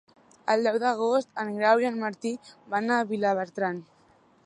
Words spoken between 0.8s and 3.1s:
d'agost en Grau i en Martí van a